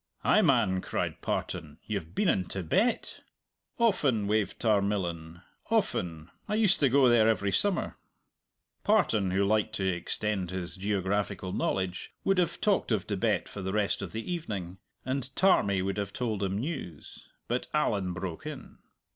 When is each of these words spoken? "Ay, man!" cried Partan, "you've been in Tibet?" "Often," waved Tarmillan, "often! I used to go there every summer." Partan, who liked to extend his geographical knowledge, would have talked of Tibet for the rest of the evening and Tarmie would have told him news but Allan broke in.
"Ay, 0.23 0.41
man!" 0.41 0.81
cried 0.81 1.21
Partan, 1.21 1.77
"you've 1.85 2.15
been 2.15 2.27
in 2.27 2.45
Tibet?" 2.45 3.21
"Often," 3.77 4.25
waved 4.25 4.59
Tarmillan, 4.59 5.43
"often! 5.69 6.31
I 6.49 6.55
used 6.55 6.79
to 6.79 6.89
go 6.89 7.07
there 7.07 7.29
every 7.29 7.51
summer." 7.51 7.97
Partan, 8.83 9.29
who 9.29 9.45
liked 9.45 9.75
to 9.75 9.87
extend 9.87 10.49
his 10.49 10.75
geographical 10.75 11.53
knowledge, 11.53 12.15
would 12.23 12.39
have 12.39 12.59
talked 12.59 12.91
of 12.91 13.05
Tibet 13.05 13.47
for 13.47 13.61
the 13.61 13.73
rest 13.73 14.01
of 14.01 14.11
the 14.11 14.25
evening 14.31 14.79
and 15.05 15.29
Tarmie 15.35 15.83
would 15.83 15.97
have 15.97 16.13
told 16.13 16.41
him 16.41 16.57
news 16.57 17.29
but 17.47 17.67
Allan 17.71 18.11
broke 18.11 18.47
in. 18.47 18.79